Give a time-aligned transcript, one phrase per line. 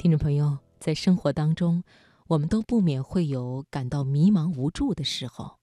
[0.00, 1.84] 听众朋友，在生活当中，
[2.28, 5.58] 我们都不免会有感到迷茫无助的时候，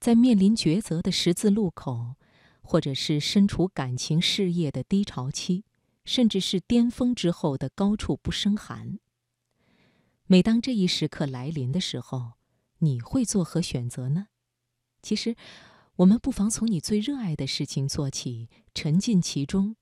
[0.00, 2.16] 在面临抉择的十字路口，
[2.60, 5.62] 或者是身处感情事业的低潮期，
[6.04, 8.98] 甚至是巅峰之后的高处不胜寒。
[10.26, 12.32] 每当这一时刻来临的时候，
[12.78, 14.26] 你会作何选择呢？
[15.02, 15.36] 其实，
[15.94, 19.76] 我们不妨从你最热爱的事情做起，沉浸其中，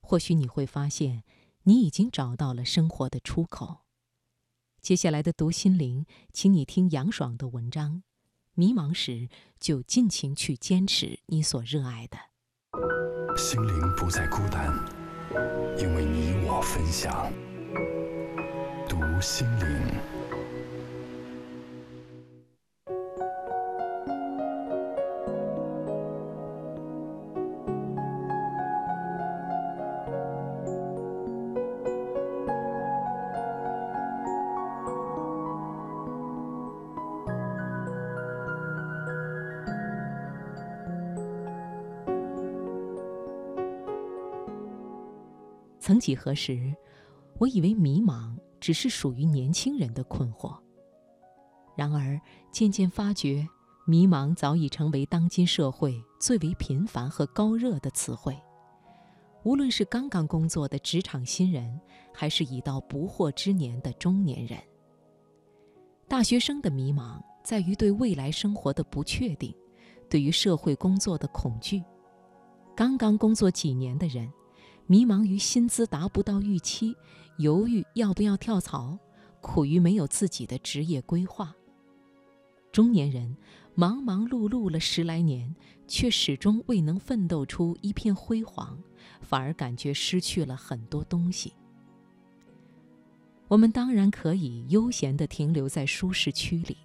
[0.00, 1.24] 或许你会发现。
[1.64, 3.80] 你已经找到了生活的出口。
[4.80, 8.02] 接下来的读心灵，请你听杨爽的文章。
[8.54, 12.16] 迷茫时，就尽情去坚持你所热爱的。
[13.36, 14.72] 心灵不再孤单，
[15.78, 17.32] 因为你我分享。
[18.88, 20.23] 读心灵。
[45.84, 46.74] 曾几何时，
[47.38, 50.58] 我以为迷茫只是属于年轻人的困惑。
[51.76, 52.18] 然而，
[52.50, 53.46] 渐渐发觉，
[53.86, 58.34] 迷茫早已成为当今社会最为频繁和高热的词汇。
[59.42, 61.78] 无论是刚刚工作的职场新人，
[62.14, 64.58] 还是已到不惑之年的中年人，
[66.08, 69.54] 大学生的迷茫在于对未来生活的不确定，
[70.08, 71.84] 对于社会工作的恐惧。
[72.74, 74.32] 刚刚工作几年的人。
[74.86, 76.94] 迷茫于薪资达不到预期，
[77.38, 78.98] 犹豫要不要跳槽，
[79.40, 81.54] 苦于没有自己的职业规划。
[82.70, 83.36] 中年人
[83.74, 85.54] 忙忙碌碌了十来年，
[85.86, 88.78] 却始终未能奋斗出一片辉煌，
[89.20, 91.54] 反而感觉失去了很多东西。
[93.48, 96.76] 我们当然可以悠闲地停留在舒适区里，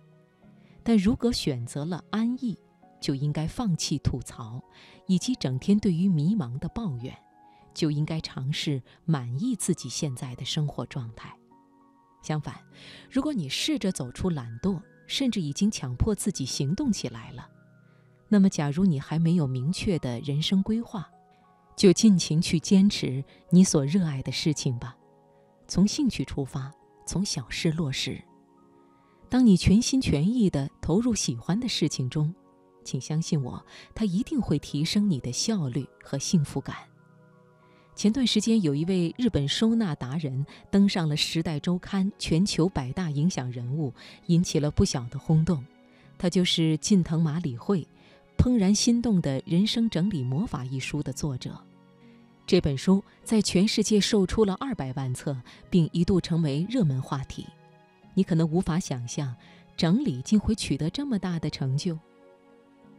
[0.83, 2.57] 但如果选择了安逸，
[3.01, 4.61] 就应该放弃吐槽，
[5.07, 7.13] 以及整天对于迷茫的抱怨。
[7.79, 11.33] 就应该尝试满意自己现在的生活状态。
[12.21, 12.61] 相反，
[13.09, 17.49] 如果你试着走出懒惰，甚至已经强迫自己行动起来了，
[18.27, 21.09] 那么，假如你还没有明确的人生规划，
[21.77, 24.97] 就尽情去坚持你所热爱的事情吧。
[25.65, 26.69] 从兴趣出发，
[27.05, 28.21] 从小事落实。
[29.29, 32.35] 当你全心全意地投入喜欢的事情中，
[32.83, 33.65] 请相信我，
[33.95, 36.88] 它一定会提升你的效率和幸福感。
[37.99, 43.93] 前段时间，有一位日本收纳达人登上了《时代周刊》全球百大影响人物，
[44.27, 45.61] 引起了不小的轰动。
[46.17, 47.85] 他就是近藤麻里惠，
[48.41, 51.61] 《怦然心动的人生整理魔法》一书的作者。
[52.47, 55.35] 这本书在全世界售出了二百万册，
[55.69, 57.45] 并一度成为热门话题。
[58.13, 59.35] 你可能无法想象，
[59.75, 61.99] 整理竟会取得这么大的成就。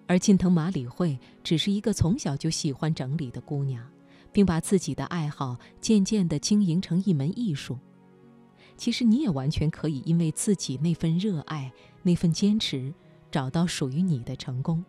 [0.06, 3.82] 而近藤麻里惠只是一个从小就喜欢整理的姑娘。
[4.32, 7.78] 并把自己的爱好渐渐地经营成一门艺术。
[8.76, 11.70] 其实你也完全可以因为自己那份热爱、
[12.02, 12.94] 那份坚持，
[13.30, 14.82] 找到属于你的成功，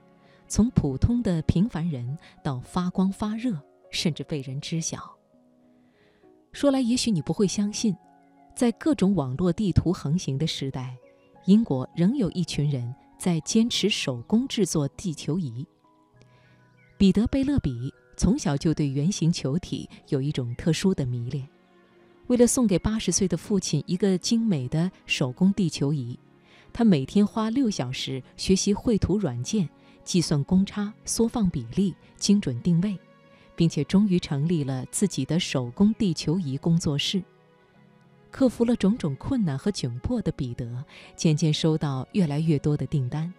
[0.48, 3.60] 从普通的平凡人到发光发热，
[3.90, 5.14] 甚至被人知晓。
[6.54, 7.96] 说来也许你不会相信，
[8.56, 10.96] 在各种网络地图横行的时代，
[11.46, 15.68] 英国仍有一群人在坚持手工制作地球仪。
[16.98, 17.94] 彼得·贝勒比。
[18.22, 21.44] 从小就对圆形球体有一种特殊的迷恋。
[22.28, 26.16] 为了送给八十岁的父亲一个精美的手工地球仪，
[26.72, 29.68] 他每天花六小时学习绘图软件，
[30.04, 32.96] 计算公差、缩放比例、精准定位，
[33.56, 37.24] 并且终于成立了自己的手工地球仪工作室。
[38.30, 43.34] 克服了种种困难和窘迫的彼得，渐渐收到越来越多的订单。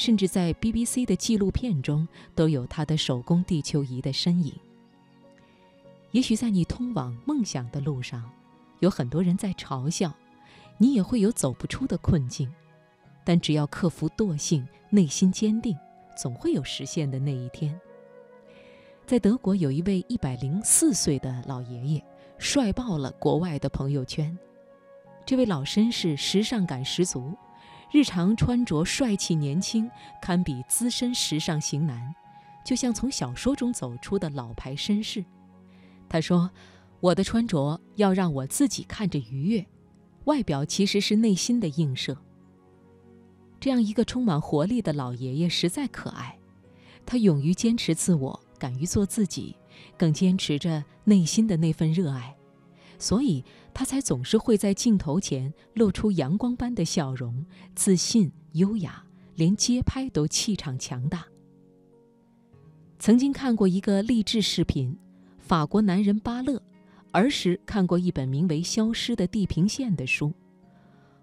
[0.00, 4.50] 甚至在 BBC 的纪录片中都有他的手工地球仪的身影。
[6.12, 8.24] 也许在你通往梦想的路上，
[8.78, 10.10] 有很多人在嘲笑，
[10.78, 12.50] 你也会有走不出的困境，
[13.26, 15.76] 但只要克服惰性，内心坚定，
[16.16, 17.78] 总会有实现的那一天。
[19.04, 22.02] 在德国，有一位一百零四岁的老爷爷，
[22.38, 24.34] 帅爆了国外的朋友圈。
[25.26, 27.34] 这位老绅士时尚感十足。
[27.92, 29.90] 日常穿着帅气年轻，
[30.22, 32.14] 堪比资深时尚型男，
[32.64, 35.24] 就像从小说中走出的老牌绅士。
[36.08, 36.50] 他说
[37.00, 39.66] ：“我的穿着要让我自己看着愉悦，
[40.24, 42.16] 外表其实是内心的映射。”
[43.58, 46.38] 这样一个充满活力的老爷爷实在可爱，
[47.04, 49.56] 他勇于坚持自我，敢于做自己，
[49.98, 52.34] 更坚持着内心的那份热爱，
[53.00, 53.44] 所以
[53.74, 53.84] 他。
[53.90, 57.44] 才总是会在镜头前露出阳光般的笑容，
[57.74, 59.04] 自信、优雅，
[59.34, 61.26] 连街拍都气场强大。
[63.00, 64.96] 曾经看过一个励志视频，
[65.40, 66.62] 法国男人巴勒，
[67.10, 70.32] 儿时看过一本名为《消失的地平线》的书，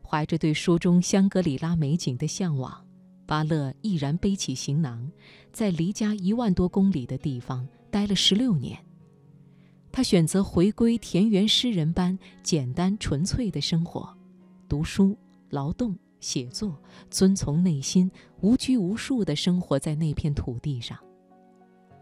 [0.05, 2.85] 怀着对书中香格里拉美景的向往，
[3.25, 5.09] 巴勒毅然背起行囊，
[5.53, 8.77] 在离家一万多公里的地方待了十六年。
[9.97, 14.15] 他选择回归田园诗人般简单纯粹的生活，
[14.69, 15.17] 读书、
[15.49, 16.79] 劳动、写作，
[17.09, 18.11] 遵从内心，
[18.41, 20.95] 无拘无束地生活在那片土地上。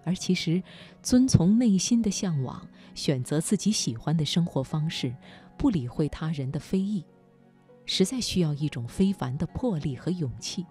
[0.03, 0.61] 而其实，
[1.01, 5.15] 遵从内心的向往，选择自己喜欢的生活方式，
[5.57, 7.01] 不理会他人的非议，
[7.85, 10.65] 实在需要一种非凡的魄力和勇气。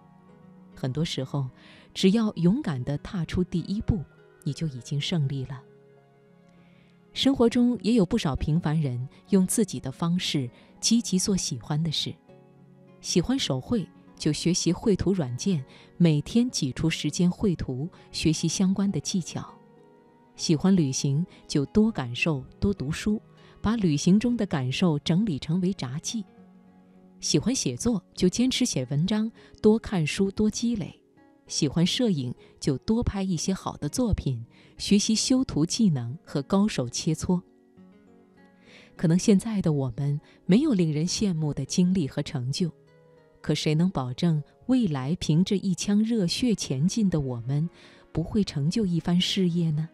[0.75, 1.49] 很多时候，
[1.95, 4.05] 只要勇敢地踏出第一步，
[4.43, 5.63] 你就已经胜利了。
[7.15, 10.51] 生活中也有不少平凡人，用自己的方式
[10.81, 12.15] 积极做喜欢的事，
[13.01, 13.89] 喜欢手绘。
[14.17, 15.63] 就学习绘图软件，
[15.97, 19.45] 每天挤出时间绘图，学习相关的技巧。
[20.37, 23.21] 喜欢旅行，就多感受，多读书，
[23.61, 26.25] 把旅行中的感受整理成为札记。
[27.19, 30.99] 喜欢写作，就坚持写文章，多看书，多积累。
[31.47, 34.45] 喜欢摄影，就多拍一些好的作品，
[34.79, 37.41] 学习修图技能和高手切磋。
[38.97, 42.71] 可能现在的我们没有令人羡慕的经历和成就。
[43.41, 47.69] 可谁能保证未来凭着一腔热血前进的我们，
[48.11, 49.89] 不会成就一番事业呢？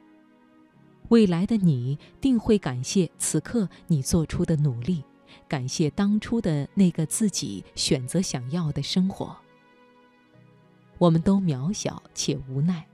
[1.08, 5.02] 未来的你定会感谢此刻你做出的努力，
[5.48, 9.36] 感谢当初的那个自己选择想要的生活。
[11.00, 12.86] 我们都渺小且无奈，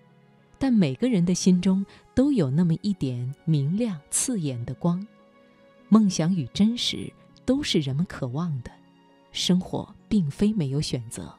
[0.60, 5.04] 但每个人的心中都有那么一点明亮刺眼的光。
[5.88, 7.12] 梦想与真实
[7.44, 8.70] 都是人们渴望的。
[9.32, 11.34] 生活并非没有选择，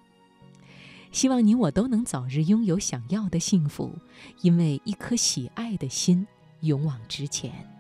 [1.14, 3.98] 希望你我都能早日拥有想要的幸福，
[4.42, 6.28] 因为一颗喜爱的心
[6.60, 7.77] 勇往直前。